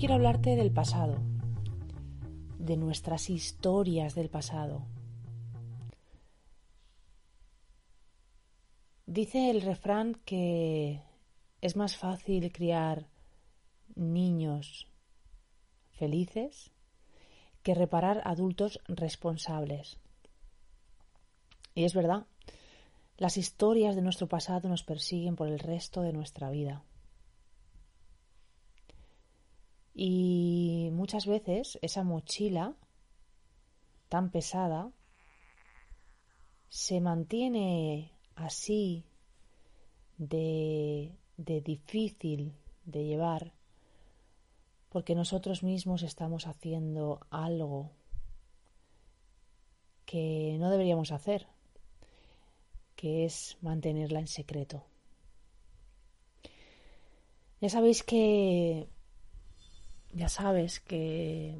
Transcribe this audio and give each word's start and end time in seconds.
Quiero 0.00 0.14
hablarte 0.14 0.56
del 0.56 0.72
pasado, 0.72 1.18
de 2.58 2.78
nuestras 2.78 3.28
historias 3.28 4.14
del 4.14 4.30
pasado. 4.30 4.86
Dice 9.04 9.50
el 9.50 9.60
refrán 9.60 10.14
que 10.24 11.02
es 11.60 11.76
más 11.76 11.98
fácil 11.98 12.50
criar 12.50 13.08
niños 13.94 14.86
felices 15.90 16.70
que 17.62 17.74
reparar 17.74 18.22
adultos 18.24 18.80
responsables. 18.88 19.98
Y 21.74 21.84
es 21.84 21.92
verdad, 21.92 22.24
las 23.18 23.36
historias 23.36 23.96
de 23.96 24.00
nuestro 24.00 24.28
pasado 24.28 24.66
nos 24.70 24.82
persiguen 24.82 25.36
por 25.36 25.48
el 25.48 25.58
resto 25.58 26.00
de 26.00 26.14
nuestra 26.14 26.48
vida. 26.48 26.84
Y 30.02 30.88
muchas 30.92 31.26
veces 31.26 31.78
esa 31.82 32.04
mochila 32.04 32.74
tan 34.08 34.30
pesada 34.30 34.90
se 36.70 37.02
mantiene 37.02 38.10
así 38.34 39.04
de, 40.16 41.12
difícil 41.36 42.54
de 42.86 43.04
llevar 43.04 43.52
porque 44.88 45.14
nosotros 45.14 45.62
mismos 45.62 46.02
estamos 46.02 46.46
haciendo 46.46 47.20
algo 47.28 47.92
que 50.06 50.56
no 50.58 50.70
deberíamos 50.70 51.12
hacer, 51.12 51.46
que 52.96 53.26
es 53.26 53.58
mantenerla 53.60 54.20
en 54.20 54.28
secreto. 54.28 54.82
Ya 57.60 57.68
sabéis 57.68 58.02
que 58.02 58.88
ya 60.12 60.28
sabes 60.28 60.80
que 60.80 61.58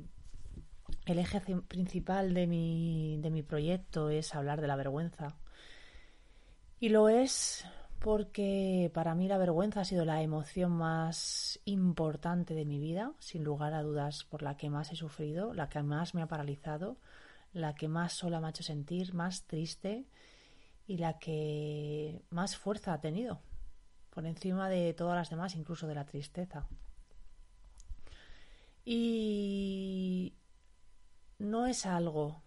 el 1.06 1.19
eje 1.19 1.41
principal 1.41 2.34
de 2.34 2.47
mi, 2.47 3.19
de 3.20 3.31
mi 3.31 3.43
proyecto 3.43 4.11
es 4.11 4.34
hablar 4.34 4.61
de 4.61 4.69
la 4.69 4.77
vergüenza. 4.77 5.37
Y 6.78 6.89
lo 6.89 7.09
es 7.09 7.67
porque 8.01 8.91
para 8.95 9.15
mí 9.15 9.28
la 9.28 9.37
vergüenza 9.37 9.83
ha 9.83 9.84
sido 9.84 10.05
la 10.06 10.23
emoción 10.23 10.73
más 10.73 11.61
importante 11.67 12.55
de 12.55 12.65
mi 12.65 12.78
vida, 12.78 13.12
sin 13.19 13.45
lugar 13.45 13.75
a 13.75 13.83
dudas, 13.83 14.25
por 14.25 14.43
la 14.43 14.56
que 14.56 14.71
más 14.71 14.91
he 14.91 14.97
sufrido, 14.97 15.53
la 15.53 15.69
que 15.69 15.82
más 15.82 16.15
me 16.15 16.22
ha 16.22 16.27
paralizado, 16.27 16.97
la 17.53 17.75
que 17.75 17.88
más 17.88 18.15
sola 18.15 18.41
me 18.41 18.47
ha 18.47 18.50
hecho 18.50 18.62
sentir, 18.62 19.12
más 19.12 19.44
triste 19.44 20.06
y 20.87 20.97
la 20.97 21.19
que 21.19 22.22
más 22.31 22.56
fuerza 22.56 22.94
ha 22.94 23.00
tenido, 23.00 23.43
por 24.09 24.25
encima 24.25 24.71
de 24.71 24.94
todas 24.94 25.17
las 25.17 25.28
demás, 25.28 25.55
incluso 25.55 25.87
de 25.87 25.94
la 25.94 26.06
tristeza. 26.06 26.67
Y 28.85 30.35
no 31.39 31.67
es 31.67 31.87
algo 31.87 32.43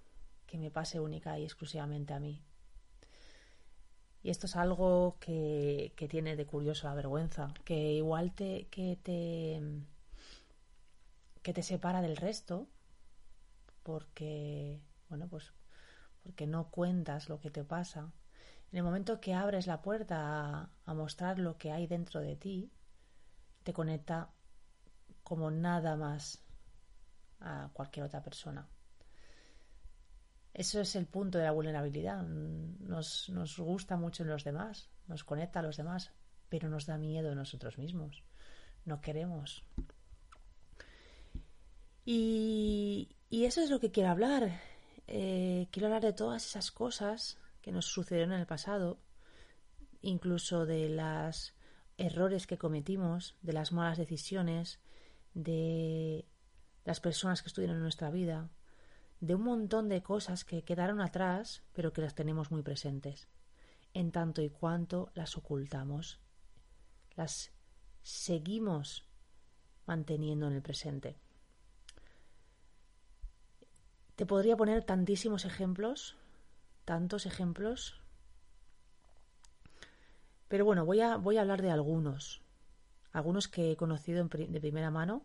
que 0.45 0.57
me 0.57 0.71
pase 0.71 0.99
única 0.99 1.37
y 1.39 1.43
exclusivamente 1.43 2.13
a 2.13 2.19
mí. 2.19 2.43
Y 4.21 4.29
esto 4.29 4.45
es 4.45 4.55
algo 4.55 5.17
que, 5.19 5.93
que, 5.97 6.07
tiene 6.07 6.35
de 6.35 6.45
curioso 6.45 6.87
la 6.87 6.95
vergüenza, 6.95 7.53
que 7.65 7.93
igual 7.93 8.33
te, 8.33 8.67
que 8.67 8.97
te 9.01 9.61
que 11.41 11.53
te 11.53 11.61
separa 11.61 12.01
del 12.01 12.15
resto, 12.15 12.67
porque 13.83 14.79
bueno, 15.09 15.27
pues 15.27 15.51
porque 16.23 16.47
no 16.47 16.69
cuentas 16.71 17.29
lo 17.29 17.39
que 17.39 17.51
te 17.51 17.65
pasa. 17.65 18.13
En 18.71 18.77
el 18.77 18.83
momento 18.83 19.19
que 19.19 19.33
abres 19.33 19.67
la 19.67 19.81
puerta 19.81 20.17
a, 20.19 20.69
a 20.85 20.93
mostrar 20.93 21.37
lo 21.37 21.57
que 21.57 21.71
hay 21.71 21.85
dentro 21.85 22.21
de 22.21 22.35
ti, 22.37 22.71
te 23.63 23.73
conecta 23.73 24.29
como 25.23 25.51
nada 25.51 25.95
más 25.95 26.43
a 27.39 27.69
cualquier 27.73 28.05
otra 28.05 28.21
persona. 28.21 28.67
Eso 30.53 30.79
es 30.79 30.95
el 30.95 31.07
punto 31.07 31.37
de 31.37 31.45
la 31.45 31.51
vulnerabilidad. 31.51 32.21
Nos, 32.23 33.29
nos 33.29 33.57
gusta 33.57 33.97
mucho 33.97 34.23
en 34.23 34.29
los 34.29 34.43
demás, 34.43 34.89
nos 35.07 35.23
conecta 35.23 35.59
a 35.59 35.63
los 35.63 35.77
demás, 35.77 36.11
pero 36.49 36.69
nos 36.69 36.85
da 36.85 36.97
miedo 36.97 37.31
a 37.31 37.35
nosotros 37.35 37.77
mismos. 37.77 38.23
No 38.85 39.01
queremos. 39.01 39.63
Y, 42.05 43.15
eso 43.31 43.61
es 43.61 43.69
lo 43.69 43.79
que 43.79 43.91
quiero 43.91 44.09
hablar. 44.09 44.59
Eh, 45.07 45.67
quiero 45.71 45.87
hablar 45.87 46.03
de 46.03 46.13
todas 46.13 46.45
esas 46.45 46.71
cosas 46.71 47.37
que 47.61 47.71
nos 47.71 47.85
sucedieron 47.85 48.33
en 48.33 48.41
el 48.41 48.45
pasado, 48.45 48.99
incluso 50.01 50.65
de 50.65 50.89
los 50.89 51.53
errores 51.97 52.47
que 52.47 52.57
cometimos, 52.57 53.35
de 53.41 53.53
las 53.53 53.71
malas 53.71 53.97
decisiones, 53.97 54.79
de 55.33 56.25
las 56.85 56.99
personas 56.99 57.41
que 57.41 57.47
estuvieron 57.47 57.77
en 57.77 57.83
nuestra 57.83 58.09
vida, 58.09 58.49
de 59.19 59.35
un 59.35 59.43
montón 59.43 59.87
de 59.87 60.03
cosas 60.03 60.43
que 60.43 60.63
quedaron 60.63 60.99
atrás, 60.99 61.63
pero 61.73 61.93
que 61.93 62.01
las 62.01 62.15
tenemos 62.15 62.51
muy 62.51 62.61
presentes, 62.61 63.29
en 63.93 64.11
tanto 64.11 64.41
y 64.41 64.49
cuanto 64.49 65.11
las 65.13 65.37
ocultamos, 65.37 66.19
las 67.15 67.51
seguimos 68.01 69.07
manteniendo 69.85 70.47
en 70.47 70.53
el 70.53 70.61
presente. 70.61 71.17
Te 74.15 74.25
podría 74.25 74.57
poner 74.57 74.83
tantísimos 74.83 75.45
ejemplos, 75.45 76.17
tantos 76.85 77.25
ejemplos, 77.25 77.99
pero 80.47 80.65
bueno, 80.65 80.85
voy 80.85 81.01
a, 81.01 81.17
voy 81.17 81.37
a 81.37 81.41
hablar 81.41 81.61
de 81.61 81.71
algunos, 81.71 82.42
algunos 83.13 83.47
que 83.47 83.71
he 83.71 83.75
conocido 83.77 84.27
de 84.27 84.59
primera 84.59 84.91
mano 84.91 85.23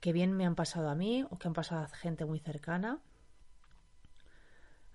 que 0.00 0.12
bien 0.12 0.32
me 0.32 0.46
han 0.46 0.54
pasado 0.54 0.88
a 0.88 0.94
mí 0.94 1.24
o 1.28 1.38
que 1.38 1.48
han 1.48 1.54
pasado 1.54 1.82
a 1.82 1.88
gente 1.88 2.24
muy 2.24 2.38
cercana. 2.38 3.00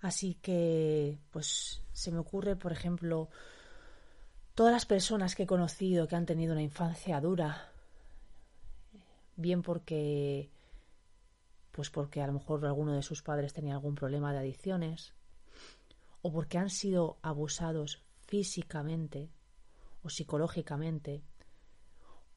Así 0.01 0.35
que, 0.35 1.17
pues, 1.31 1.81
se 1.93 2.11
me 2.11 2.19
ocurre, 2.19 2.55
por 2.55 2.71
ejemplo, 2.71 3.29
todas 4.55 4.73
las 4.73 4.85
personas 4.85 5.35
que 5.35 5.43
he 5.43 5.47
conocido 5.47 6.07
que 6.07 6.15
han 6.15 6.25
tenido 6.25 6.53
una 6.53 6.61
infancia 6.61 7.19
dura, 7.21 7.71
bien 9.35 9.61
porque, 9.61 10.49
pues 11.71 11.89
porque 11.89 12.21
a 12.21 12.27
lo 12.27 12.33
mejor 12.33 12.65
alguno 12.65 12.93
de 12.93 13.01
sus 13.01 13.21
padres 13.21 13.53
tenía 13.53 13.73
algún 13.73 13.95
problema 13.95 14.31
de 14.31 14.39
adicciones, 14.39 15.13
o 16.21 16.31
porque 16.31 16.57
han 16.57 16.69
sido 16.69 17.17
abusados 17.21 18.01
físicamente 18.25 19.29
o 20.03 20.09
psicológicamente, 20.09 21.23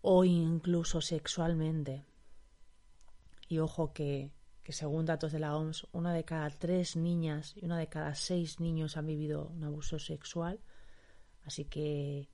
o 0.02 0.24
incluso 0.24 1.00
sexualmente 1.00 2.04
y 3.48 3.58
ojo 3.58 3.92
que, 3.92 4.32
que 4.62 4.72
según 4.72 5.06
datos 5.06 5.32
de 5.32 5.38
la 5.38 5.56
OMS, 5.56 5.86
una 5.92 6.12
de 6.12 6.24
cada 6.24 6.50
tres 6.50 6.96
niñas 6.96 7.54
y 7.56 7.64
una 7.64 7.78
de 7.78 7.88
cada 7.88 8.14
seis 8.14 8.60
niños 8.60 8.96
han 8.96 9.06
vivido 9.06 9.48
un 9.48 9.64
abuso 9.64 9.98
sexual. 9.98 10.60
Así 11.44 11.64
que 11.64 12.28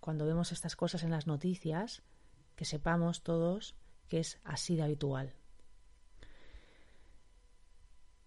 cuando 0.00 0.24
vemos 0.24 0.52
estas 0.52 0.76
cosas 0.76 1.02
en 1.02 1.10
las 1.10 1.26
noticias, 1.26 2.02
que 2.56 2.64
sepamos 2.64 3.22
todos 3.22 3.74
que 4.08 4.20
es 4.20 4.38
así 4.42 4.74
de 4.74 4.82
habitual. 4.82 5.34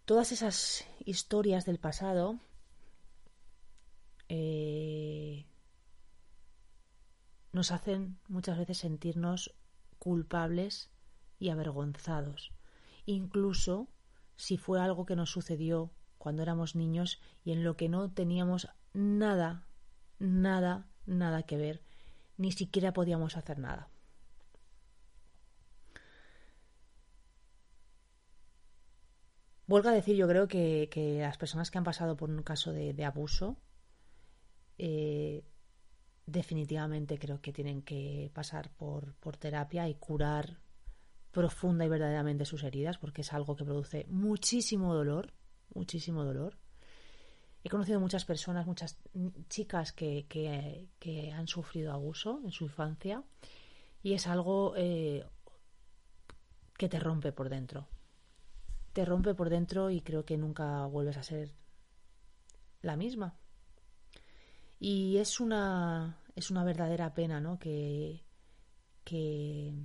Todas 0.05 0.31
esas 0.31 0.85
historias 1.05 1.65
del 1.65 1.79
pasado 1.79 2.39
eh, 4.29 5.00
nos 7.51 7.71
hacen 7.71 8.17
muchas 8.27 8.57
veces 8.57 8.79
sentirnos 8.79 9.53
culpables 9.99 10.89
y 11.39 11.49
avergonzados, 11.49 12.51
incluso 13.05 13.87
si 14.35 14.57
fue 14.57 14.81
algo 14.81 15.05
que 15.05 15.15
nos 15.15 15.31
sucedió 15.31 15.91
cuando 16.17 16.43
éramos 16.43 16.75
niños 16.75 17.19
y 17.43 17.51
en 17.51 17.63
lo 17.63 17.75
que 17.77 17.89
no 17.89 18.11
teníamos 18.11 18.69
nada, 18.93 19.65
nada, 20.19 20.87
nada 21.05 21.43
que 21.43 21.57
ver. 21.57 21.83
Ni 22.37 22.51
siquiera 22.51 22.93
podíamos 22.93 23.37
hacer 23.37 23.59
nada. 23.59 23.89
Vuelvo 29.67 29.89
a 29.89 29.93
decir, 29.93 30.15
yo 30.15 30.27
creo 30.27 30.47
que, 30.47 30.89
las 31.21 31.37
personas 31.37 31.71
que 31.71 31.77
han 31.77 31.83
pasado 31.83 32.17
por 32.17 32.29
un 32.29 32.43
caso 32.43 32.73
de, 32.73 33.05
abuso, 33.05 33.57
eh, 34.77 35.45
definitivamente 36.25 37.17
creo 37.17 37.41
que 37.41 37.53
tienen 37.53 37.81
que 37.81 38.31
pasar 38.33 38.69
por, 38.71 39.15
por 39.15 39.37
terapia 39.37 39.87
y 39.87 39.95
curar 39.95 40.59
profunda 41.31 41.85
y 41.85 41.89
verdaderamente 41.89 42.45
sus 42.45 42.63
heridas, 42.63 42.97
porque 42.97 43.21
es 43.21 43.33
algo 43.33 43.55
que 43.55 43.65
produce 43.65 44.05
muchísimo 44.09 44.93
dolor, 44.93 45.33
muchísimo 45.73 46.23
dolor. 46.23 46.57
He 47.63 47.69
conocido 47.69 47.99
muchas 47.99 48.25
personas, 48.25 48.65
muchas 48.65 48.97
chicas 49.49 49.93
que, 49.93 50.89
han 51.33 51.47
sufrido 51.47 51.93
abuso 51.93 52.41
en 52.43 52.51
su 52.51 52.65
infancia 52.65 53.23
y 54.01 54.13
es 54.13 54.27
algo 54.27 54.73
eh, 54.75 55.25
que 56.77 56.89
te 56.89 56.99
rompe 56.99 57.31
por 57.31 57.49
dentro 57.49 57.87
te 58.93 59.05
rompe 59.05 59.33
por 59.33 59.49
dentro 59.49 59.89
y 59.89 60.01
creo 60.01 60.25
que 60.25 60.37
nunca 60.37 60.85
vuelves 60.85 61.17
a 61.17 61.23
ser 61.23 61.53
la 62.81 62.95
misma. 62.95 63.35
Y 64.83 65.17
es 65.17 65.39
una, 65.39 66.17
es 66.35 66.49
una 66.49 66.63
verdadera 66.63 67.13
pena, 67.13 67.39
¿no? 67.39 67.59
Que, 67.59 68.23
que, 69.03 69.75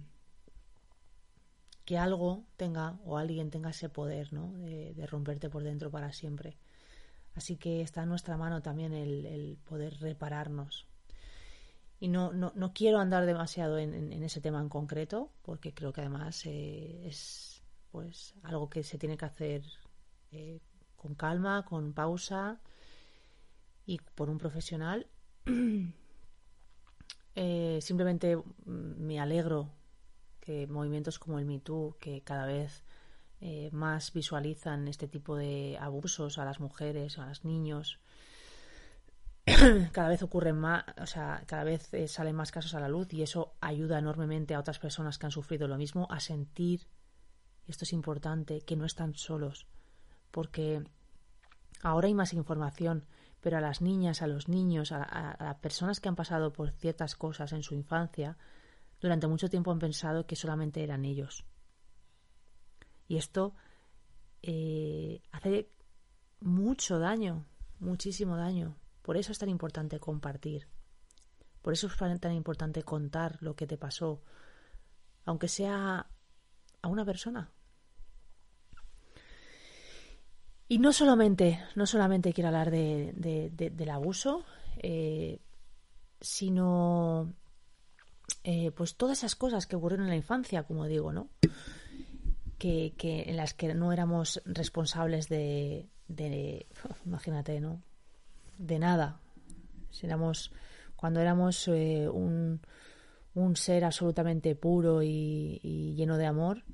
algo 1.99 2.45
tenga 2.57 2.99
o 3.05 3.19
alguien 3.19 3.51
tenga 3.51 3.69
ese 3.71 3.91
poder, 3.91 4.33
¿no? 4.33 4.53
De, 4.55 5.07
romperte 5.07 5.51
por 5.51 5.63
dentro 5.65 5.91
para 5.91 6.13
siempre. 6.13 6.57
Así 7.35 7.57
que 7.57 7.83
está 7.83 8.05
en 8.05 8.09
nuestra 8.09 8.39
mano 8.39 8.63
también 8.63 8.95
el, 8.95 9.59
poder 9.69 10.01
repararnos. 10.01 10.87
Y 12.01 12.09
no, 12.09 12.33
no, 12.33 12.53
no, 12.55 12.73
quiero 12.73 12.99
andar 12.99 13.27
demasiado 13.27 13.79
en, 13.79 14.15
ese 14.23 14.41
tema 14.41 14.63
en 14.63 14.71
concreto, 14.71 15.31
porque 15.43 15.75
creo 15.75 15.93
que 15.93 16.01
además 16.01 16.47
eh, 16.47 17.07
es 17.07 17.63
pues 17.93 18.35
algo 18.45 18.71
que 18.71 18.83
se 18.83 18.97
tiene 18.97 19.19
que 19.19 19.27
hacer 19.27 19.63
eh, 20.33 20.59
con 20.97 21.15
calma, 21.15 21.67
con 21.67 21.93
pausa 21.93 22.63
y 23.87 23.99
por 24.15 24.31
un 24.31 24.39
profesional. 24.39 25.07
Eh, 27.39 27.81
simplemente 27.83 28.43
me 28.65 29.21
alegro 29.21 29.69
que 30.41 30.67
movimientos 30.67 31.19
como 31.19 31.39
el 31.39 31.45
MeToo, 31.45 31.99
que 32.01 32.23
cada 32.23 32.47
vez 32.47 32.83
eh, 33.43 33.69
más 33.73 34.15
visualizan 34.15 34.89
este 34.89 35.07
tipo 35.07 35.37
de 35.37 35.77
abusos 35.79 36.39
a 36.39 36.47
las 36.47 36.61
mujeres, 36.61 37.19
a 37.19 37.27
los 37.27 37.45
niños, 37.45 38.01
cada 39.93 40.09
vez 40.09 40.23
ocurren 40.23 40.57
más, 40.57 40.83
o 40.99 41.05
sea, 41.05 41.43
cada 41.45 41.65
vez 41.65 41.91
salen 42.07 42.37
más 42.37 42.53
casos 42.53 42.75
a 42.75 42.81
la 42.81 42.89
luz 42.89 43.13
y 43.13 43.21
eso 43.21 43.53
ayuda 43.61 43.99
enormemente 43.99 44.55
a 44.55 44.59
otras 44.59 44.79
personas 44.79 45.19
que 45.19 45.27
han 45.27 45.33
sufrido 45.33 45.69
lo 45.69 45.77
mismo 45.77 46.09
a 46.11 46.21
sentir 46.21 46.87
y 47.67 47.71
esto 47.71 47.85
es 47.85 47.93
importante, 47.93 48.61
que 48.63 48.77
no 48.77 48.85
están 48.85 49.15
solos, 49.15 49.67
porque 50.31 50.85
ahora 51.83 52.07
hay 52.07 52.15
más 52.15 52.33
información, 52.33 53.05
pero 53.47 53.59
a 53.59 53.61
las 53.61 53.81
niñas, 53.81 54.23
a 54.23 54.27
los 54.27 54.49
niños, 54.49 54.91
a, 54.91 55.37
las 55.39 55.55
personas 55.61 56.01
que 56.01 56.09
han 56.09 56.17
pasado 56.17 56.53
por 56.53 56.73
ciertas 56.73 57.15
cosas 57.15 57.53
en 57.53 57.63
su 57.63 57.77
infancia, 57.77 58.37
durante 59.01 59.29
mucho 59.29 59.49
tiempo 59.49 59.71
han 59.71 59.79
pensado 59.79 60.27
que 60.27 60.35
solamente 60.35 60.83
eran 60.83 61.05
ellos. 61.05 61.45
Y 63.07 63.19
esto 63.19 63.55
eh, 64.43 65.23
hace 65.31 65.71
mucho 66.41 66.99
daño, 66.99 67.47
muchísimo 67.79 68.37
daño. 68.37 68.81
Por 69.03 69.17
eso 69.17 69.31
es 69.31 69.39
tan 69.39 69.49
importante 69.49 70.01
compartir. 70.01 70.67
Por 71.63 71.73
eso 71.73 71.87
es 71.87 72.21
tan 72.21 72.33
importante 72.33 72.83
contar 72.83 73.39
lo 73.41 73.55
que 73.55 73.69
te 73.69 73.79
pasó, 73.79 74.25
aunque 75.25 75.47
sea 75.47 76.11
a 76.83 76.89
una 76.89 77.05
persona. 77.05 77.53
Y 80.69 80.79
no 80.79 80.93
solamente, 80.93 81.61
no 81.77 81.87
solamente 81.87 82.33
quiero 82.33 82.49
hablar 82.49 82.71
de, 82.71 83.13
del 83.53 83.91
abuso, 83.91 84.45
eh, 84.79 85.39
sino 86.21 87.33
eh, 88.43 88.73
pues 88.73 88.97
todas 88.97 89.19
esas 89.19 89.37
cosas 89.37 89.67
que 89.67 89.77
ocurrieron 89.77 90.07
en 90.07 90.11
la 90.11 90.17
infancia, 90.17 90.65
como 90.65 90.87
digo, 90.87 91.13
¿no? 91.13 91.29
Que, 92.59 92.95
en 92.99 93.37
las 93.37 93.55
que 93.55 93.73
no 93.75 93.93
éramos 93.93 94.43
responsables 94.45 95.29
de, 95.29 95.87
imagínate, 97.05 97.61
¿no? 97.61 97.81
De 98.59 98.81
nada. 98.81 99.21
Si 99.93 100.09
cuando 100.97 101.21
éramos 101.21 101.69
eh, 101.69 102.09
un, 102.09 102.61
un 103.35 103.57
ser 103.57 103.85
absolutamente 103.85 104.57
puro 104.57 105.01
y 105.01 105.95
lleno 105.97 106.17
de 106.17 106.27
amor, 106.27 106.65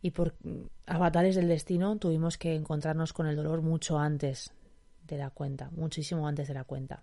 y 0.00 0.10
por 0.12 0.34
avatares 0.86 1.34
del 1.34 1.48
destino 1.48 1.96
tuvimos 1.96 2.38
que 2.38 2.54
encontrarnos 2.54 3.12
con 3.12 3.26
el 3.26 3.36
dolor 3.36 3.62
mucho 3.62 3.98
antes 3.98 4.52
de 5.06 5.18
la 5.18 5.30
cuenta, 5.30 5.70
muchísimo 5.70 6.28
antes 6.28 6.48
de 6.48 6.54
la 6.54 6.64
cuenta. 6.64 7.02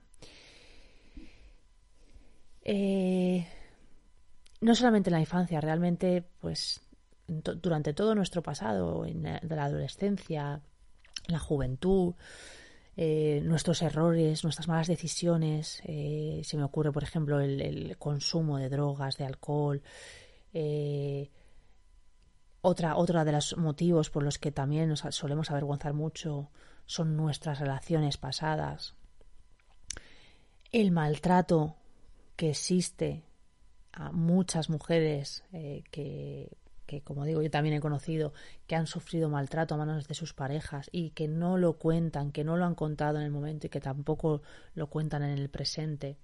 Eh, 2.64 3.46
no 4.62 4.76
solamente 4.76 5.10
en 5.10 5.16
la 5.16 5.20
infancia, 5.20 5.62
realmente, 5.62 6.24
pues 6.40 6.82
durante 7.28 7.94
todo 7.94 8.16
nuestro 8.16 8.42
pasado, 8.42 9.06
en 9.06 9.24
la, 9.24 9.40
de 9.42 9.56
la 9.56 9.66
adolescencia, 9.66 10.62
la 11.28 11.40
juventud, 11.40 12.14
eh, 12.98 13.42
nuestros 13.44 13.82
errores, 13.82 14.44
nuestras 14.44 14.68
malas 14.68 14.88
decisiones, 14.88 15.82
eh, 15.86 16.42
se 16.44 16.58
me 16.58 16.64
ocurre, 16.64 16.92
por 16.92 17.04
ejemplo, 17.04 17.40
el, 17.42 17.98
consumo 17.98 18.58
de 18.58 18.70
drogas, 18.70 19.18
de 19.18 19.26
alcohol, 19.26 19.82
otra, 22.66 22.98
otra 22.98 23.24
de 23.24 23.32
los 23.32 23.56
motivos 23.58 24.10
por 24.10 24.24
los 24.24 24.40
que 24.40 24.52
también 24.52 24.90
nos 24.90 25.04
solemos 25.12 25.52
avergonzar 25.52 25.94
mucho 25.94 26.50
son 26.88 27.16
nuestras 27.16 27.60
relaciones 27.60 28.18
pasadas. 28.18 28.96
El 30.72 30.92
maltrato 30.92 31.76
que 32.36 32.50
existe 32.50 33.24
a 33.94 34.12
muchas 34.12 34.70
mujeres 34.70 35.44
eh, 35.54 35.84
que, 35.92 36.58
que, 36.86 37.02
como 37.02 37.26
digo, 37.26 37.42
yo 37.42 37.52
también 37.52 37.76
he 37.76 37.80
conocido, 37.80 38.34
que 38.68 38.76
han 38.76 38.88
sufrido 38.88 39.30
maltrato 39.30 39.76
a 39.76 39.78
manos 39.78 40.08
de 40.08 40.16
sus 40.16 40.34
parejas 40.34 40.90
y 40.92 41.12
que 41.12 41.28
no 41.28 41.58
lo 41.58 41.74
cuentan, 41.74 42.32
que 42.32 42.44
no 42.44 42.58
lo 42.58 42.66
han 42.66 42.76
contado 42.76 43.18
en 43.18 43.24
el 43.24 43.32
momento 43.32 43.68
y 43.68 43.70
que 43.70 43.80
tampoco 43.80 44.42
lo 44.74 44.88
cuentan 44.88 45.24
en 45.24 45.38
el 45.38 45.50
presente. 45.50 46.18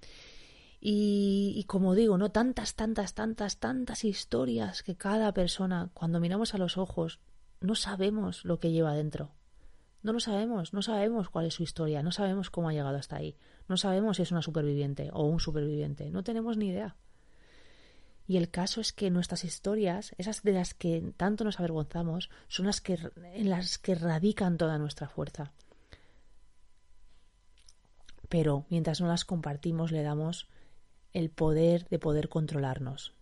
Y, 0.84 1.64
como 1.68 1.94
digo, 1.94 2.18
¿no? 2.18 2.32
Tantas, 2.32 2.74
tantas, 2.74 3.14
tantas, 3.14 3.60
tantas 3.60 4.04
historias 4.04 4.82
que 4.82 4.96
cada 4.96 5.32
persona, 5.32 5.92
cuando 5.94 6.20
miramos 6.20 6.56
a 6.56 6.58
los 6.58 6.76
ojos, 6.80 7.20
no 7.60 7.76
sabemos 7.76 8.44
lo 8.46 8.60
que 8.60 8.72
lleva 8.72 8.96
dentro. 8.96 9.30
No 10.02 10.12
lo 10.12 10.20
sabemos, 10.20 10.74
no 10.74 10.82
sabemos 10.82 11.30
cuál 11.30 11.46
es 11.46 11.54
su 11.54 11.62
historia, 11.62 12.02
no 12.02 12.12
sabemos 12.12 12.50
cómo 12.50 12.70
ha 12.70 12.74
llegado 12.74 12.98
hasta 12.98 13.18
ahí, 13.18 13.38
no 13.68 13.78
sabemos 13.78 14.18
si 14.18 14.24
es 14.24 14.32
una 14.32 14.42
superviviente 14.42 15.12
o 15.14 15.26
un 15.26 15.40
superviviente, 15.40 16.10
no 16.10 16.24
tenemos 16.24 16.58
ni 16.58 16.70
idea. 16.70 16.96
Y 18.26 18.38
el 18.38 18.50
caso 18.50 18.82
es 18.82 18.92
que 18.92 19.12
nuestras 19.12 19.44
historias, 19.44 20.16
esas 20.18 20.42
de 20.42 20.54
las 20.54 20.74
que 20.74 21.14
tanto 21.16 21.44
nos 21.44 21.60
avergonzamos, 21.60 22.32
son 22.48 22.66
las 22.66 22.82
que 22.82 22.98
en 23.34 23.52
las 23.52 23.78
que 23.78 23.94
radican 23.94 24.58
toda 24.58 24.80
nuestra 24.80 25.08
fuerza. 25.08 25.52
Pero 28.30 28.66
mientras 28.70 29.00
no 29.00 29.08
las 29.08 29.26
compartimos, 29.26 29.92
le 29.92 30.02
damos 30.02 30.48
el 31.14 31.30
poder 31.30 31.88
de 31.90 32.00
poder 32.00 32.30
controlarnos. 32.30 33.14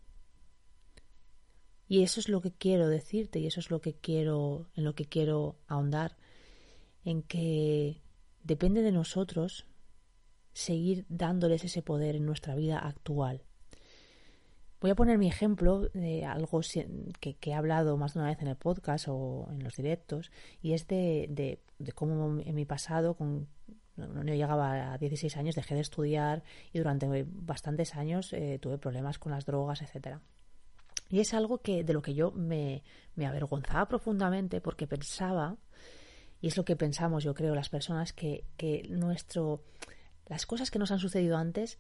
Y 1.88 2.04
eso 2.04 2.20
es 2.20 2.30
lo 2.30 2.42
que 2.42 2.52
quiero 2.52 2.88
decirte 2.88 3.40
y 3.40 3.48
eso 3.48 3.60
es 3.60 3.72
lo 3.72 3.82
que 3.82 3.94
quiero 3.94 4.68
en 4.76 4.84
lo 4.84 4.94
que 4.94 5.06
quiero 5.06 5.56
ahondar 5.68 6.18
en 7.04 7.24
que 7.24 8.02
depende 8.44 8.82
de 8.84 8.92
nosotros 8.92 9.66
seguir 10.54 11.06
dándoles 11.10 11.64
ese 11.64 11.82
poder 11.82 12.16
en 12.16 12.26
nuestra 12.26 12.56
vida 12.56 12.80
actual. 12.80 13.44
Voy 14.82 14.92
a 14.92 14.96
poner 14.96 15.18
mi 15.18 15.28
ejemplo 15.28 15.90
de 15.90 16.26
algo 16.26 16.62
que, 17.20 17.38
he 17.42 17.54
hablado 17.54 17.98
más 17.98 18.14
de 18.14 18.20
una 18.20 18.30
vez 18.30 18.42
en 18.42 18.48
el 18.48 18.56
podcast 18.56 19.08
o 19.10 19.48
en 19.52 19.64
los 19.64 19.76
directos, 19.76 20.32
y 20.62 20.74
es 20.74 20.88
de, 20.88 21.28
de, 21.30 21.60
de 21.80 21.92
cómo 21.92 22.40
en 22.40 22.56
mi 22.56 22.66
pasado, 22.66 23.16
con 23.16 23.48
no, 24.08 24.24
llegaba 24.24 24.94
a 24.94 24.98
16 24.98 25.38
años, 25.38 25.56
dejé 25.56 25.76
de 25.76 25.82
estudiar 25.82 26.44
y 26.74 26.78
durante 26.80 27.26
bastantes 27.28 27.96
años 27.96 28.34
eh, 28.34 28.60
tuve 28.62 28.78
problemas 28.78 29.20
con 29.20 29.32
las 29.32 29.46
drogas, 29.46 29.82
etcétera. 29.82 30.22
Y 31.10 31.20
es 31.20 31.34
algo 31.34 31.60
que 31.60 31.84
de 31.84 31.94
lo 31.94 32.02
que 32.02 32.14
yo 32.14 32.32
me, 32.32 32.84
me 33.16 33.26
avergonzaba 33.26 33.88
profundamente 33.88 34.62
porque 34.62 34.88
pensaba, 34.88 35.58
y 36.40 36.48
es 36.48 36.58
lo 36.58 36.66
que 36.66 36.76
pensamos 36.76 37.24
yo 37.24 37.34
creo 37.34 37.56
las 37.56 37.70
personas, 37.70 38.14
que, 38.14 38.46
que 38.58 38.88
nuestro 38.90 39.64
las 40.28 40.46
cosas 40.46 40.70
que 40.70 40.80
nos 40.80 40.92
han 40.92 41.00
sucedido 41.00 41.36
antes 41.38 41.80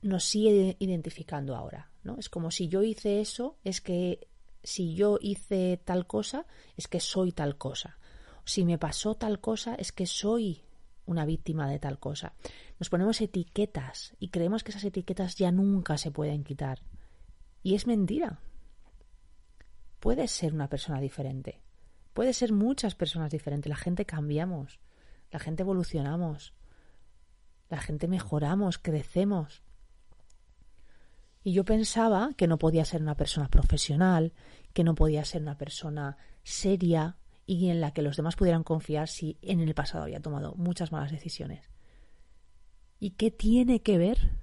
nos 0.00 0.24
sigue 0.24 0.76
identificando 0.78 1.56
ahora, 1.56 1.90
¿no? 2.04 2.16
Es 2.18 2.28
como 2.28 2.52
si 2.52 2.68
yo 2.68 2.84
hice 2.84 3.20
eso, 3.20 3.58
es 3.64 3.80
que 3.80 4.28
si 4.62 4.94
yo 4.94 5.18
hice 5.20 5.80
tal 5.84 6.06
cosa, 6.06 6.46
es 6.76 6.86
que 6.86 7.00
soy 7.00 7.32
tal 7.32 7.58
cosa. 7.58 7.98
Si 8.44 8.64
me 8.64 8.78
pasó 8.78 9.16
tal 9.16 9.40
cosa, 9.40 9.74
es 9.74 9.90
que 9.90 10.06
soy 10.06 10.62
una 11.08 11.24
víctima 11.24 11.68
de 11.68 11.78
tal 11.78 11.98
cosa. 11.98 12.34
Nos 12.78 12.90
ponemos 12.90 13.20
etiquetas 13.20 14.14
y 14.20 14.28
creemos 14.28 14.62
que 14.62 14.70
esas 14.70 14.84
etiquetas 14.84 15.36
ya 15.36 15.50
nunca 15.50 15.96
se 15.96 16.10
pueden 16.10 16.44
quitar. 16.44 16.82
Y 17.62 17.74
es 17.74 17.86
mentira. 17.86 18.40
Puedes 20.00 20.30
ser 20.30 20.52
una 20.52 20.68
persona 20.68 21.00
diferente. 21.00 21.60
Puede 22.12 22.34
ser 22.34 22.52
muchas 22.52 22.94
personas 22.94 23.32
diferentes. 23.32 23.70
La 23.70 23.76
gente 23.76 24.04
cambiamos. 24.04 24.78
La 25.30 25.38
gente 25.38 25.62
evolucionamos. 25.62 26.52
La 27.70 27.78
gente 27.78 28.06
mejoramos, 28.06 28.78
crecemos. 28.78 29.62
Y 31.42 31.52
yo 31.52 31.64
pensaba 31.64 32.30
que 32.36 32.46
no 32.46 32.58
podía 32.58 32.84
ser 32.84 33.00
una 33.00 33.16
persona 33.16 33.48
profesional, 33.48 34.34
que 34.74 34.84
no 34.84 34.94
podía 34.94 35.24
ser 35.24 35.40
una 35.40 35.56
persona 35.56 36.18
seria 36.42 37.16
y 37.50 37.70
en 37.70 37.80
la 37.80 37.92
que 37.92 38.02
los 38.02 38.18
demás 38.18 38.36
pudieran 38.36 38.62
confiar 38.62 39.08
si 39.08 39.38
en 39.40 39.60
el 39.60 39.74
pasado 39.74 40.04
había 40.04 40.20
tomado 40.20 40.54
muchas 40.56 40.92
malas 40.92 41.10
decisiones. 41.10 41.70
¿Y 43.00 43.12
qué 43.12 43.30
tiene 43.30 43.80
que 43.80 43.96
ver? 43.96 44.36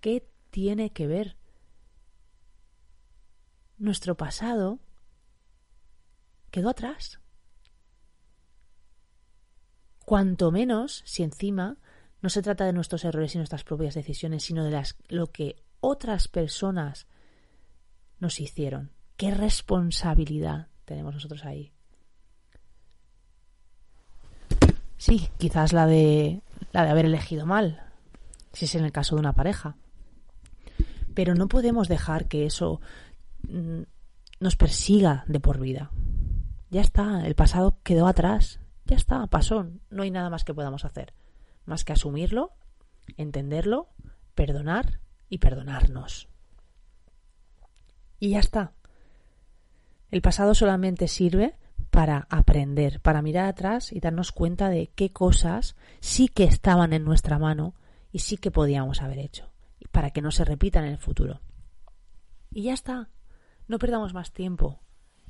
¿Qué 0.00 0.26
tiene 0.48 0.94
que 0.94 1.06
ver? 1.06 1.36
Nuestro 3.76 4.16
pasado 4.16 4.78
quedó 6.50 6.70
atrás. 6.70 7.20
Cuanto 10.06 10.50
menos 10.50 11.02
si 11.04 11.22
encima 11.22 11.76
no 12.22 12.30
se 12.30 12.40
trata 12.40 12.64
de 12.64 12.72
nuestros 12.72 13.04
errores 13.04 13.34
y 13.34 13.38
nuestras 13.38 13.62
propias 13.62 13.94
decisiones, 13.94 14.42
sino 14.42 14.64
de 14.64 14.70
las, 14.70 14.96
lo 15.08 15.32
que 15.32 15.62
otras 15.80 16.28
personas 16.28 17.08
nos 18.20 18.40
hicieron. 18.40 18.90
¿Qué 19.18 19.32
responsabilidad 19.32 20.68
tenemos 20.86 21.12
nosotros 21.12 21.44
ahí? 21.44 21.73
Sí, 25.04 25.28
quizás 25.36 25.74
la 25.74 25.86
de 25.86 26.40
la 26.72 26.82
de 26.82 26.90
haber 26.90 27.04
elegido 27.04 27.44
mal, 27.44 27.82
si 28.54 28.64
es 28.64 28.74
en 28.74 28.86
el 28.86 28.90
caso 28.90 29.16
de 29.16 29.20
una 29.20 29.34
pareja. 29.34 29.76
Pero 31.12 31.34
no 31.34 31.46
podemos 31.46 31.88
dejar 31.88 32.26
que 32.26 32.46
eso 32.46 32.80
mm, 33.42 33.82
nos 34.40 34.56
persiga 34.56 35.24
de 35.26 35.40
por 35.40 35.60
vida. 35.60 35.90
Ya 36.70 36.80
está, 36.80 37.26
el 37.26 37.34
pasado 37.34 37.76
quedó 37.82 38.06
atrás. 38.06 38.60
Ya 38.86 38.96
está, 38.96 39.26
pasó. 39.26 39.66
No 39.90 40.04
hay 40.04 40.10
nada 40.10 40.30
más 40.30 40.42
que 40.42 40.54
podamos 40.54 40.86
hacer 40.86 41.12
más 41.66 41.84
que 41.84 41.92
asumirlo, 41.92 42.52
entenderlo, 43.18 43.90
perdonar 44.34 45.00
y 45.28 45.36
perdonarnos. 45.36 46.28
Y 48.20 48.30
ya 48.30 48.38
está. 48.38 48.72
El 50.10 50.22
pasado 50.22 50.54
solamente 50.54 51.08
sirve 51.08 51.58
para 51.94 52.26
aprender, 52.28 53.00
para 53.00 53.22
mirar 53.22 53.46
atrás 53.46 53.92
y 53.92 54.00
darnos 54.00 54.32
cuenta 54.32 54.68
de 54.68 54.88
qué 54.96 55.12
cosas 55.12 55.76
sí 56.00 56.26
que 56.26 56.42
estaban 56.42 56.92
en 56.92 57.04
nuestra 57.04 57.38
mano 57.38 57.72
y 58.10 58.18
sí 58.18 58.36
que 58.36 58.50
podíamos 58.50 59.00
haber 59.00 59.20
hecho, 59.20 59.52
para 59.92 60.10
que 60.10 60.20
no 60.20 60.32
se 60.32 60.44
repitan 60.44 60.84
en 60.86 60.90
el 60.90 60.98
futuro. 60.98 61.40
Y 62.50 62.64
ya 62.64 62.74
está. 62.74 63.10
No 63.68 63.78
perdamos 63.78 64.12
más 64.12 64.32
tiempo 64.32 64.80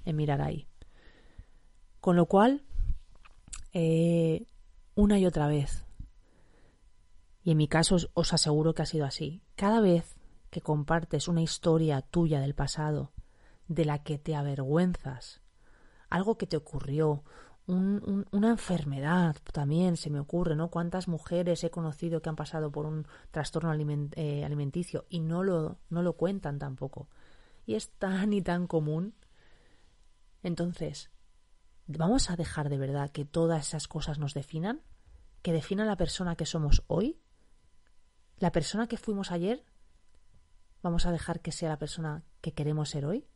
en 0.07 0.17
mirar 0.17 0.41
ahí. 0.41 0.67
Con 2.01 2.17
lo 2.17 2.25
cual, 2.25 2.63
eh, 3.75 4.47
una 4.95 5.19
y 5.19 5.27
otra 5.27 5.49
vez, 5.49 5.85
y 7.43 7.51
en 7.51 7.59
mi 7.59 7.69
caso 7.69 7.97
os, 8.15 8.33
aseguro 8.33 8.75
que 8.75 8.81
ha 8.81 8.87
sido 8.87 9.05
así. 9.05 9.43
Cada 9.55 9.83
vez 9.83 10.17
que 10.49 10.63
compartes 10.63 11.29
una 11.29 11.43
historia 11.43 12.01
tuya 12.01 12.41
del 12.41 12.55
pasado, 12.55 13.13
de 13.69 13.85
la 13.85 14.03
que 14.03 14.17
te 14.17 14.35
avergüenzas, 14.35 15.44
algo 16.11 16.37
que 16.37 16.47
te 16.47 16.57
ocurrió, 16.57 17.25
una 17.67 18.51
enfermedad 18.51 19.37
también 19.53 19.97
se 19.97 20.11
me 20.11 20.21
ocurre, 20.21 20.55
¿no? 20.55 20.69
¿Cuántas 20.69 21.09
mujeres 21.09 21.65
he 21.65 21.71
conocido 21.71 22.21
que 22.21 22.29
han 22.29 22.37
pasado 22.37 22.71
por 22.71 22.85
un 22.85 23.07
trastorno 23.31 23.73
eh, 23.73 24.45
alimenticio 24.45 25.07
y 25.09 25.21
no 25.21 25.43
lo, 25.43 25.79
no 25.89 26.03
lo 26.03 26.13
cuentan 26.15 26.59
tampoco? 26.59 27.09
Y 27.65 27.75
es 27.75 27.91
tan 27.93 28.35
y 28.35 28.43
tan 28.43 28.67
común. 28.67 29.15
Entonces, 30.43 31.11
¿vamos 31.87 32.29
a 32.29 32.37
dejar 32.37 32.69
de 32.69 32.77
verdad 32.77 33.11
que 33.11 33.25
todas 33.25 33.69
esas 33.69 33.89
cosas 33.89 34.19
nos 34.19 34.35
definan? 34.35 34.83
¿Que 35.41 35.55
definan 35.55 35.87
la 35.87 35.97
persona 35.97 36.37
que 36.37 36.45
somos 36.45 36.83
hoy? 36.87 37.19
la 38.39 38.53
persona 38.53 38.87
que 38.87 38.97
fuimos 38.97 39.31
ayer, 39.31 39.65
vamos 40.83 41.07
a 41.07 41.13
dejar 41.13 41.41
que 41.41 41.53
sea 41.53 41.69
la 41.69 41.79
persona 41.79 42.25
que 42.41 42.53
queremos 42.53 42.91
ser 42.91 43.07
hoy. 43.07 43.27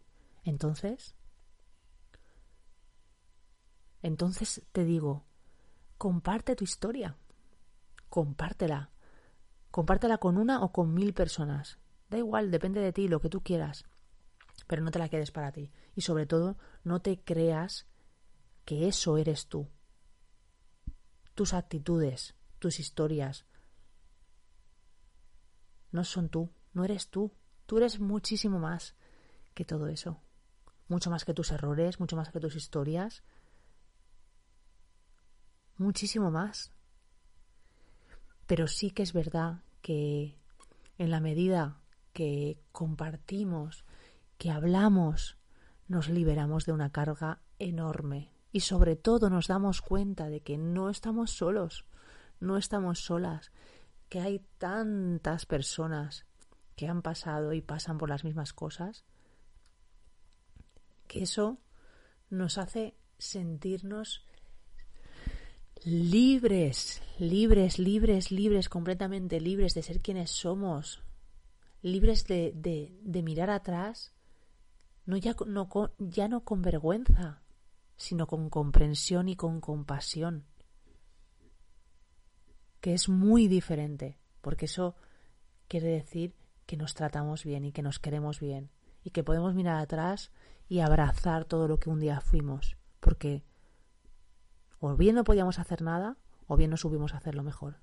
Entonces, 0.44 1.14
entonces 4.02 4.62
te 4.72 4.84
digo, 4.84 5.24
comparte 5.96 6.56
tu 6.56 6.64
historia, 6.64 7.16
compártela, 8.08 8.90
compártela 9.70 10.18
con 10.18 10.38
una 10.38 10.62
o 10.62 10.72
con 10.72 10.94
mil 10.94 11.14
personas. 11.14 11.78
Da 12.08 12.18
igual, 12.18 12.50
depende 12.50 12.80
de 12.80 12.92
ti, 12.92 13.08
lo 13.08 13.20
que 13.20 13.28
tú 13.28 13.42
quieras, 13.42 13.84
pero 14.66 14.82
no 14.82 14.90
te 14.90 14.98
la 14.98 15.08
quedes 15.08 15.30
para 15.30 15.52
ti. 15.52 15.70
Y 15.94 16.02
sobre 16.02 16.26
todo, 16.26 16.56
no 16.84 17.00
te 17.00 17.20
creas 17.22 17.86
que 18.64 18.88
eso 18.88 19.18
eres 19.18 19.48
tú. 19.48 19.68
Tus 21.34 21.54
actitudes, 21.54 22.34
tus 22.58 22.80
historias, 22.80 23.46
no 25.90 26.04
son 26.04 26.28
tú, 26.28 26.50
no 26.72 26.84
eres 26.84 27.08
tú. 27.08 27.32
Tú 27.66 27.78
eres 27.78 28.00
muchísimo 28.00 28.58
más 28.58 28.94
que 29.54 29.64
todo 29.64 29.88
eso. 29.88 30.20
Mucho 30.88 31.10
más 31.10 31.24
que 31.24 31.34
tus 31.34 31.50
errores, 31.50 32.00
mucho 32.00 32.16
más 32.16 32.30
que 32.30 32.40
tus 32.40 32.56
historias. 32.56 33.22
Muchísimo 35.78 36.30
más. 36.30 36.72
Pero 38.46 38.66
sí 38.66 38.90
que 38.90 39.02
es 39.02 39.12
verdad 39.12 39.62
que 39.80 40.36
en 40.98 41.10
la 41.10 41.20
medida 41.20 41.80
que 42.12 42.60
compartimos, 42.72 43.84
que 44.38 44.50
hablamos, 44.50 45.38
nos 45.86 46.08
liberamos 46.08 46.66
de 46.66 46.72
una 46.72 46.90
carga 46.90 47.40
enorme 47.58 48.32
y 48.50 48.60
sobre 48.60 48.96
todo 48.96 49.30
nos 49.30 49.46
damos 49.46 49.80
cuenta 49.80 50.28
de 50.28 50.40
que 50.40 50.58
no 50.58 50.90
estamos 50.90 51.30
solos, 51.30 51.84
no 52.40 52.56
estamos 52.56 53.00
solas, 53.00 53.52
que 54.08 54.20
hay 54.20 54.40
tantas 54.58 55.46
personas 55.46 56.26
que 56.74 56.88
han 56.88 57.02
pasado 57.02 57.52
y 57.52 57.60
pasan 57.60 57.98
por 57.98 58.08
las 58.08 58.24
mismas 58.24 58.52
cosas, 58.52 59.04
que 61.06 61.22
eso 61.22 61.58
nos 62.30 62.58
hace 62.58 62.96
sentirnos 63.18 64.24
libres, 65.84 67.02
libres, 67.18 67.78
libres, 67.78 68.30
libres, 68.30 68.68
completamente 68.68 69.40
libres 69.40 69.74
de 69.74 69.82
ser 69.82 70.00
quienes 70.00 70.30
somos, 70.30 71.02
libres 71.82 72.24
de, 72.26 72.52
de, 72.54 73.22
mirar 73.22 73.50
atrás, 73.50 74.12
no 75.06 75.16
ya, 75.16 75.34
no, 75.46 75.68
ya 75.98 76.28
no 76.28 76.44
con 76.44 76.62
vergüenza, 76.62 77.42
sino 77.96 78.26
con 78.26 78.50
comprensión 78.50 79.28
y 79.28 79.36
con 79.36 79.60
compasión. 79.60 80.44
Que 82.80 82.94
es 82.94 83.08
muy 83.08 83.48
diferente, 83.48 84.18
porque 84.40 84.66
eso 84.66 84.96
quiere 85.66 85.88
decir 85.88 86.34
que 86.66 86.76
nos 86.76 86.94
tratamos 86.94 87.44
bien 87.44 87.64
y 87.64 87.72
que 87.72 87.82
nos 87.82 87.98
queremos 87.98 88.40
bien 88.40 88.70
y 89.02 89.10
que 89.10 89.24
podemos 89.24 89.54
mirar 89.54 89.78
atrás 89.78 90.30
y 90.68 90.80
abrazar 90.80 91.44
todo 91.44 91.66
lo 91.66 91.78
que 91.78 91.90
un 91.90 91.98
día 91.98 92.20
fuimos, 92.20 92.76
porque 93.00 93.42
o 94.80 94.96
bien 94.96 95.14
no 95.14 95.24
podíamos 95.24 95.58
hacer 95.58 95.82
nada 95.82 96.16
o 96.46 96.56
bien 96.56 96.70
no 96.70 96.76
subimos 96.76 97.14
a 97.14 97.18
hacerlo 97.18 97.42
mejor. 97.42 97.80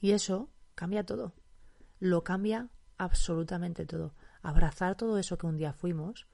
Y 0.00 0.12
eso 0.12 0.50
cambia 0.74 1.04
todo, 1.04 1.34
lo 1.98 2.22
cambia 2.22 2.70
absolutamente 2.98 3.86
todo. 3.86 4.14
Abrazar 4.42 4.96
todo 4.96 5.18
eso 5.18 5.38
que 5.38 5.46
un 5.46 5.56
día 5.56 5.72
fuimos, 5.72 6.26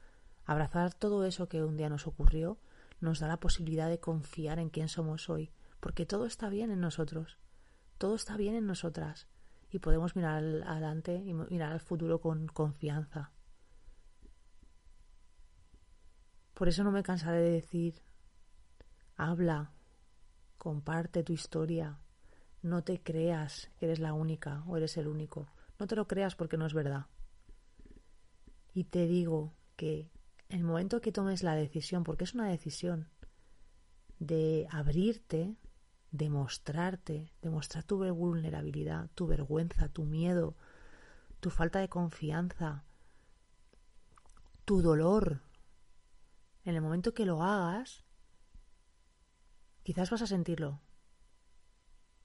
abrazar 0.44 0.92
todo 0.94 1.24
eso 1.24 1.48
que 1.48 1.62
un 1.62 1.76
día 1.76 1.88
nos 1.88 2.06
ocurrió, 2.06 2.58
nos 3.00 3.20
da 3.20 3.28
la 3.28 3.40
posibilidad 3.40 3.88
de 3.88 4.00
confiar 4.00 4.58
en 4.58 4.70
quién 4.70 4.88
somos 4.88 5.28
hoy, 5.28 5.52
porque 5.80 6.06
todo 6.06 6.26
está 6.26 6.48
bien 6.48 6.70
en 6.70 6.80
nosotros, 6.80 7.38
todo 7.98 8.14
está 8.14 8.36
bien 8.36 8.54
en 8.54 8.66
nosotras 8.66 9.28
y 9.70 9.78
podemos 9.78 10.14
mirar 10.14 10.44
adelante 10.66 11.22
y 11.24 11.32
mirar 11.32 11.72
al 11.72 11.80
futuro 11.80 12.20
con 12.20 12.46
confianza. 12.46 13.32
Por 16.62 16.68
eso 16.68 16.84
no 16.84 16.92
me 16.92 17.02
cansaré 17.02 17.40
de 17.40 17.50
decir, 17.50 18.00
habla, 19.16 19.72
comparte 20.58 21.24
tu 21.24 21.32
historia, 21.32 21.98
no 22.62 22.84
te 22.84 23.02
creas 23.02 23.68
que 23.80 23.86
eres 23.86 23.98
la 23.98 24.12
única 24.12 24.62
o 24.68 24.76
eres 24.76 24.96
el 24.96 25.08
único, 25.08 25.48
no 25.80 25.88
te 25.88 25.96
lo 25.96 26.06
creas 26.06 26.36
porque 26.36 26.56
no 26.56 26.64
es 26.64 26.72
verdad. 26.72 27.06
Y 28.74 28.84
te 28.84 29.08
digo 29.08 29.52
que 29.74 30.08
el 30.50 30.62
momento 30.62 31.00
que 31.00 31.10
tomes 31.10 31.42
la 31.42 31.56
decisión, 31.56 32.04
porque 32.04 32.22
es 32.22 32.34
una 32.34 32.48
decisión, 32.48 33.08
de 34.20 34.68
abrirte 34.70 35.56
demostrarte, 36.12 37.32
demostrar 37.42 37.82
tu 37.82 38.04
vulnerabilidad, 38.14 39.10
tu 39.16 39.26
vergüenza, 39.26 39.88
tu 39.88 40.04
miedo, 40.04 40.54
tu 41.40 41.50
falta 41.50 41.80
de 41.80 41.88
confianza, 41.88 42.84
tu 44.64 44.80
dolor. 44.80 45.40
En 46.64 46.74
el 46.74 46.80
momento 46.80 47.12
que 47.14 47.26
lo 47.26 47.42
hagas, 47.42 48.04
quizás 49.82 50.10
vas 50.10 50.22
a 50.22 50.26
sentirlo, 50.26 50.80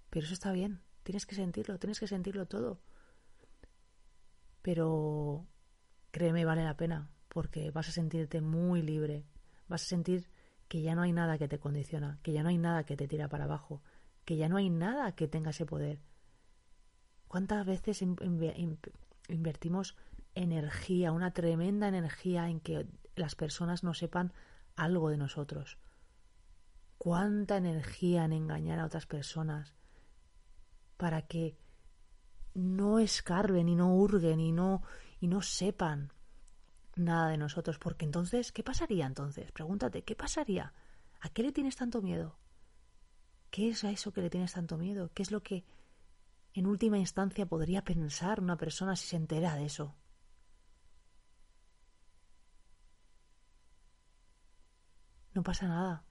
Pero 0.09 0.25
eso 0.25 0.33
está 0.33 0.51
bien, 0.51 0.81
tienes 1.03 1.25
que 1.25 1.35
sentirlo, 1.35 1.79
tienes 1.79 1.99
que 1.99 2.07
sentirlo 2.07 2.45
todo. 2.47 2.79
Pero 4.61 5.47
créeme, 6.11 6.45
vale 6.45 6.63
la 6.63 6.77
pena, 6.77 7.09
porque 7.29 7.71
vas 7.71 7.89
a 7.89 7.91
sentirte 7.91 8.41
muy 8.41 8.81
libre, 8.81 9.25
vas 9.67 9.83
a 9.83 9.87
sentir 9.87 10.29
que 10.67 10.81
ya 10.81 10.95
no 10.95 11.01
hay 11.01 11.13
nada 11.13 11.37
que 11.37 11.47
te 11.47 11.59
condiciona, 11.59 12.19
que 12.23 12.33
ya 12.33 12.43
no 12.43 12.49
hay 12.49 12.57
nada 12.57 12.85
que 12.85 12.97
te 12.97 13.07
tira 13.07 13.29
para 13.29 13.45
abajo, 13.45 13.81
que 14.25 14.37
ya 14.37 14.49
no 14.49 14.57
hay 14.57 14.69
nada 14.69 15.15
que 15.15 15.27
tenga 15.27 15.51
ese 15.51 15.65
poder. 15.65 16.01
¿Cuántas 17.27 17.65
veces 17.65 18.01
invertimos 18.01 19.95
energía, 20.35 21.11
una 21.11 21.31
tremenda 21.31 21.87
energía 21.87 22.49
en 22.49 22.59
que 22.59 22.87
las 23.17 23.35
personas 23.35 23.83
no 23.83 23.93
sepan 23.93 24.33
algo 24.75 25.09
de 25.09 25.17
nosotros? 25.17 25.77
¿Cuánta 26.97 27.57
energía 27.57 28.25
en 28.25 28.33
engañar 28.33 28.79
a 28.79 28.85
otras 28.85 29.05
personas 29.05 29.73
para 30.97 31.23
que 31.23 31.57
no 32.53 32.99
escarben 32.99 33.69
y 33.69 33.75
no 33.75 33.95
hurguen 33.95 34.39
y 34.39 34.51
no, 34.51 34.81
y 35.19 35.27
no 35.27 35.41
sepan 35.41 36.11
nada 36.95 37.29
de 37.29 37.37
nosotros? 37.37 37.77
Porque 37.77 38.05
entonces, 38.05 38.51
¿qué 38.51 38.63
pasaría 38.63 39.05
entonces? 39.05 39.51
Pregúntate, 39.51 40.03
¿qué 40.03 40.15
pasaría? 40.15 40.73
¿A 41.21 41.29
qué 41.29 41.43
le 41.43 41.51
tienes 41.51 41.75
tanto 41.75 42.01
miedo? 42.01 42.37
¿Qué 43.49 43.69
es 43.69 43.83
a 43.83 43.91
eso 43.91 44.11
que 44.11 44.21
le 44.21 44.29
tienes 44.29 44.53
tanto 44.53 44.77
miedo? 44.77 45.11
¿Qué 45.13 45.23
es 45.23 45.31
lo 45.31 45.41
que 45.41 45.65
en 46.53 46.65
última 46.65 46.97
instancia 46.97 47.45
podría 47.45 47.83
pensar 47.83 48.39
una 48.41 48.57
persona 48.57 48.95
si 48.95 49.07
se 49.07 49.15
entera 49.15 49.55
de 49.55 49.65
eso? 49.65 49.95
No 55.37 55.43
pasa 55.43 55.67
nada. 55.67 56.03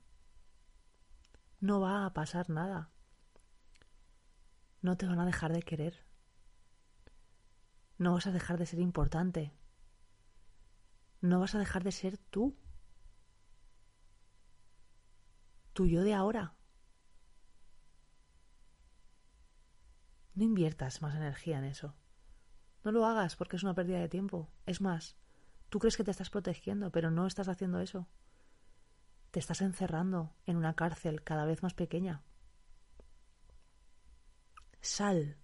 No 1.59 1.81
va 1.81 2.07
a 2.07 2.13
pasar 2.13 2.49
nada. 2.49 2.93
No 4.83 4.97
te 4.97 5.07
van 5.07 5.19
a 5.19 5.27
dejar 5.27 5.53
de 5.53 5.65
querer. 5.65 6.07
No 7.99 8.13
vas 8.13 8.29
a 8.29 8.31
dejar 8.31 8.57
de 8.57 8.67
ser 8.67 8.79
importante. 8.79 9.53
No 11.21 11.41
vas 11.41 11.57
a 11.57 11.59
dejar 11.59 11.83
de 11.83 11.91
ser 11.91 12.19
tú. 12.19 12.57
Tu 15.73 15.89
yo 15.89 16.05
de 16.05 16.15
ahora. 16.15 16.55
No 20.35 20.45
inviertas 20.45 21.03
más 21.03 21.17
energía 21.17 21.59
en 21.59 21.65
eso. 21.65 21.97
No 22.85 22.93
lo 22.93 23.05
hagas 23.05 23.35
porque 23.35 23.57
es 23.57 23.65
una 23.65 23.75
pérdida 23.75 23.99
de 23.99 24.09
tiempo. 24.09 24.53
Es 24.67 24.81
más, 24.81 25.17
tú 25.69 25.81
crees 25.81 25.97
que 25.97 26.05
te 26.05 26.13
estás 26.13 26.31
protegiendo, 26.31 26.93
pero 26.93 27.11
no 27.11 27.27
estás 27.27 27.49
haciendo 27.49 27.81
eso. 27.81 28.07
Te 29.31 29.39
estás 29.39 29.61
encerrando 29.61 30.35
en 30.47 30.57
una 30.57 30.75
cárcel 30.75 31.23
cada 31.23 31.45
vez 31.45 31.63
más 31.63 31.75
pequeña. 31.75 32.23
Sal, 34.81 35.37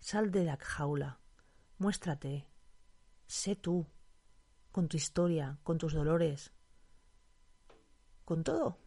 sal 0.00 0.30
de 0.30 0.44
la 0.44 0.56
jaula, 0.56 1.20
muéstrate, 1.78 2.48
sé 3.26 3.56
tú, 3.56 3.86
con 4.72 4.88
tu 4.88 4.96
historia, 4.96 5.58
con 5.62 5.78
tus 5.78 5.94
dolores, 5.94 6.52
con 8.24 8.44
todo. 8.44 8.78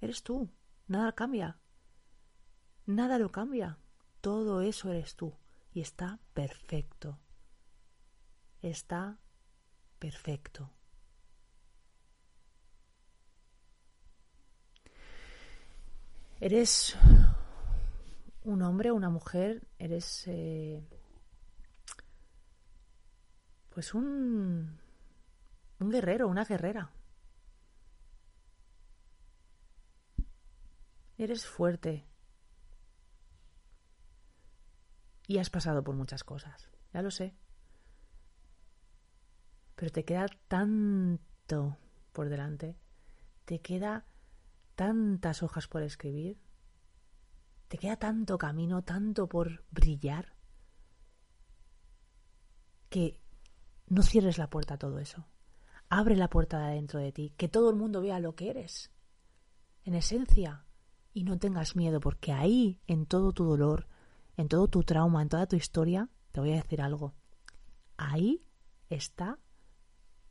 Eres 0.00 0.22
tú, 0.22 0.50
nada 0.88 1.12
cambia, 1.12 1.58
nada 2.86 3.18
lo 3.18 3.30
cambia. 3.30 3.78
Todo 4.20 4.60
eso 4.62 4.90
eres 4.90 5.16
tú 5.16 5.34
y 5.72 5.80
está 5.80 6.18
perfecto. 6.34 7.18
Está 8.62 9.18
perfecto. 9.98 10.70
Eres 16.40 16.96
un 18.44 18.62
hombre 18.62 18.92
una 18.92 19.10
mujer, 19.10 19.66
eres 19.78 20.24
eh, 20.26 20.82
pues 23.68 23.94
un, 23.94 24.78
un 25.78 25.90
guerrero, 25.90 26.28
una 26.28 26.44
guerrera. 26.44 26.90
Eres 31.18 31.44
fuerte, 31.44 32.06
y 35.30 35.38
has 35.38 35.48
pasado 35.48 35.84
por 35.84 35.94
muchas 35.94 36.24
cosas, 36.24 36.68
ya 36.92 37.02
lo 37.02 37.12
sé. 37.12 37.36
Pero 39.76 39.92
te 39.92 40.04
queda 40.04 40.26
tanto 40.48 41.76
por 42.12 42.28
delante, 42.28 42.76
te 43.44 43.60
queda 43.60 44.04
tantas 44.80 45.42
hojas 45.42 45.68
por 45.68 45.82
escribir, 45.82 46.40
te 47.68 47.76
queda 47.76 47.96
tanto 47.96 48.38
camino, 48.38 48.80
tanto 48.80 49.28
por 49.28 49.62
brillar, 49.70 50.38
que 52.88 53.20
no 53.88 54.02
cierres 54.02 54.38
la 54.38 54.48
puerta 54.48 54.74
a 54.74 54.78
todo 54.78 54.98
eso. 54.98 55.26
Abre 55.90 56.16
la 56.16 56.30
puerta 56.30 56.58
de 56.58 56.64
adentro 56.64 56.98
de 56.98 57.12
ti, 57.12 57.34
que 57.36 57.46
todo 57.46 57.68
el 57.68 57.76
mundo 57.76 58.00
vea 58.00 58.20
lo 58.20 58.34
que 58.34 58.48
eres, 58.48 58.90
en 59.84 59.92
esencia, 59.92 60.64
y 61.12 61.24
no 61.24 61.38
tengas 61.38 61.76
miedo, 61.76 62.00
porque 62.00 62.32
ahí, 62.32 62.80
en 62.86 63.04
todo 63.04 63.32
tu 63.32 63.44
dolor, 63.44 63.86
en 64.38 64.48
todo 64.48 64.66
tu 64.68 64.82
trauma, 64.82 65.20
en 65.20 65.28
toda 65.28 65.46
tu 65.46 65.56
historia, 65.56 66.08
te 66.32 66.40
voy 66.40 66.52
a 66.52 66.62
decir 66.62 66.80
algo. 66.80 67.12
Ahí 67.98 68.46
está 68.88 69.38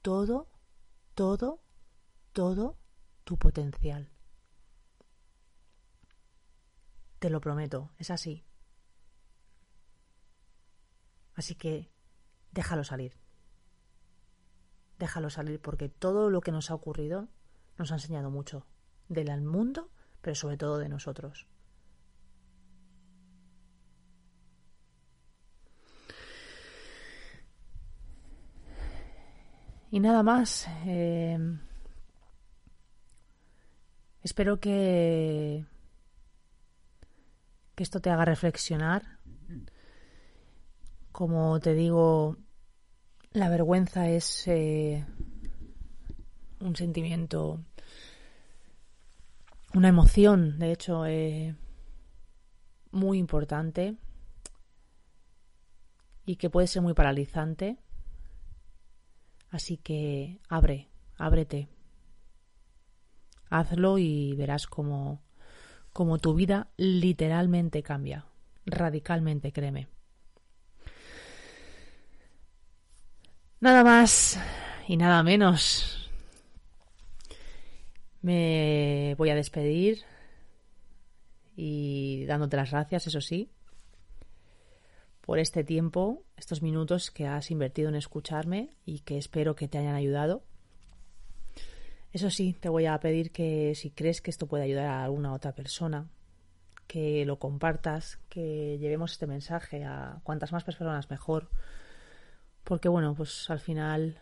todo, 0.02 0.50
todo, 1.14 1.62
todo 2.34 2.80
tu 3.26 3.38
potencial. 3.38 4.12
Te 7.20 7.30
lo 7.30 7.42
prometo, 7.42 7.92
es 7.98 8.12
así. 8.12 8.44
Así 11.36 11.56
que 11.56 11.90
déjalo 12.52 12.84
salir. 12.84 13.18
Déjalo 14.98 15.30
salir 15.30 15.62
porque 15.62 15.90
todo 15.90 16.30
lo 16.30 16.42
que 16.42 16.52
nos 16.52 16.72
ha 16.72 16.76
ocurrido 16.76 17.30
nos 17.78 17.92
ha 17.92 17.96
enseñado 17.96 18.30
mucho 18.30 18.66
del 19.08 19.42
mundo, 19.42 19.90
pero 20.22 20.36
sobre 20.36 20.58
todo 20.58 20.78
de 20.78 20.90
nosotros. 20.90 21.48
Y 29.92 30.00
nada 30.00 30.24
más. 30.24 30.68
Eh, 30.86 31.38
espero 34.22 34.60
que, 34.60 35.66
que 37.80 37.84
esto 37.84 38.02
te 38.02 38.10
haga 38.10 38.26
reflexionar. 38.26 39.20
Como 41.14 41.62
te 41.62 41.74
digo, 41.74 42.36
la 43.32 43.48
vergüenza 43.48 44.10
es 44.10 44.46
eh, 44.50 45.06
un 46.60 46.76
sentimiento, 46.76 47.64
una 49.74 49.88
emoción, 49.88 50.60
de 50.60 50.74
hecho, 50.74 51.06
eh, 51.06 51.56
muy 52.92 53.18
importante 53.18 53.96
y 56.26 56.36
que 56.36 56.50
puede 56.50 56.68
ser 56.68 56.82
muy 56.82 56.94
paralizante 56.94 57.78
Así 59.52 59.78
que 59.78 60.40
abre, 60.48 60.90
ábrete. 61.18 61.70
Hazlo 63.50 63.98
y 63.98 64.36
verás 64.36 64.68
cómo, 64.68 65.24
cómo 65.94 66.18
tu 66.20 66.34
vida 66.34 66.70
literalmente 66.78 67.84
cambia, 67.84 68.26
radicalmente, 68.66 69.52
créeme. 69.52 69.88
Nada 73.60 73.84
más 73.84 74.40
y 74.88 74.98
nada 74.98 75.22
menos. 75.24 76.10
Me 78.22 79.16
voy 79.18 79.30
a 79.30 79.36
despedir 79.36 80.04
y 81.56 82.26
dándote 82.26 82.58
las 82.58 82.72
gracias, 82.72 83.08
eso 83.08 83.22
sí, 83.22 83.52
por 85.30 85.38
este 85.38 85.64
tiempo, 85.64 86.24
estos 86.38 86.62
minutos 86.62 87.12
que 87.12 87.28
has 87.28 87.52
invertido 87.52 87.90
en 87.90 87.96
escucharme 87.96 88.72
y 88.84 89.02
que 89.02 89.18
espero 89.18 89.56
que 89.56 89.68
te 89.68 89.78
hayan 89.78 89.94
ayudado. 89.94 90.44
Eso 92.12 92.30
sí, 92.30 92.56
te 92.60 92.70
voy 92.70 92.86
a 92.88 93.00
pedir 93.00 93.32
que 93.32 93.74
si 93.76 93.92
crees 93.92 94.22
que 94.22 94.32
esto 94.32 94.48
puede 94.48 94.64
ayudar 94.64 94.88
a 94.88 95.04
alguna 95.04 95.34
otra 95.34 95.54
persona, 95.54 96.08
que 96.88 97.24
lo 97.26 97.38
compartas, 97.38 98.20
que 98.30 98.78
llevemos 98.80 99.12
este 99.12 99.28
mensaje 99.28 99.84
a 99.86 100.20
cuantas 100.24 100.52
más 100.52 100.64
personas 100.64 101.10
mejor, 101.12 101.50
porque 102.64 102.90
bueno, 102.90 103.14
pues 103.14 103.50
al 103.50 103.60
final 103.60 104.18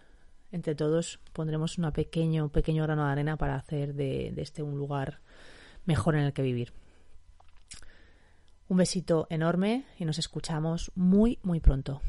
entre 0.52 0.76
todos 0.76 1.19
pondremos 1.34 1.78
un 1.78 1.91
pequeño, 1.91 2.50
pequeño 2.50 2.84
grano 2.84 3.06
de 3.06 3.12
arena 3.12 3.38
para 3.38 3.56
hacer 3.56 3.93
de 3.93 4.34
este 4.38 4.63
un 4.63 4.78
lugar 4.78 5.19
mejor 5.86 6.15
en 6.15 6.23
el 6.23 6.34
que 6.34 6.41
vivir. 6.41 6.73
Un 8.69 8.78
besito 8.78 9.28
enorme 9.30 9.86
y 9.97 10.04
nos 10.04 10.19
escuchamos 10.19 10.91
muy, 10.93 11.39
muy 11.41 11.62
pronto. 11.62 12.02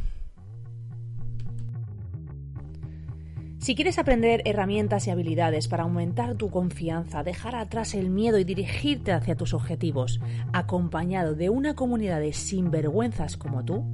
Si 3.69 3.75
quieres 3.75 3.99
aprender 3.99 4.41
herramientas 4.47 5.07
y 5.07 5.11
habilidades 5.11 5.69
para 5.69 5.83
aumentar 5.83 6.37
tu 6.37 6.49
confianza, 6.49 7.23
dejar 7.23 7.55
atrás 7.55 7.95
el 7.95 8.09
miedo 8.09 8.39
y 8.39 8.45
dirigirte 8.45 9.13
hacia 9.13 9.37
tus 9.37 9.53
objetivos, 9.53 10.21
acompañado 10.55 11.35
de 11.35 11.51
una 11.51 11.75
comunidad 11.75 12.19
de 12.19 12.33
sinvergüenzas 12.33 13.37
como 13.37 13.67
tú, 13.67 13.85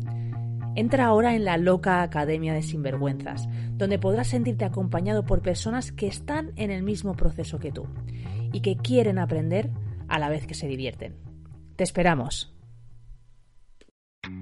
entra 0.77 1.07
ahora 1.07 1.35
en 1.35 1.45
la 1.45 1.57
loca 1.57 2.03
Academia 2.03 2.55
de 2.55 2.63
Sinvergüenzas, 2.63 3.49
donde 3.73 3.99
podrás 3.99 4.29
sentirte 4.29 4.65
acompañado 4.65 5.25
por 5.27 5.43
personas 5.43 5.91
que 5.91 6.07
están 6.07 6.53
en 6.55 6.71
el 6.71 6.85
mismo 6.85 7.17
proceso 7.17 7.59
que 7.59 7.73
tú 7.73 7.89
y 8.53 8.61
que 8.61 8.77
quieren 8.77 9.19
aprender 9.19 9.73
a 10.07 10.21
la 10.21 10.29
vez 10.29 10.47
que 10.47 10.55
se 10.55 10.69
divierten. 10.69 11.17
Te 11.75 11.83
esperamos. 11.83 12.54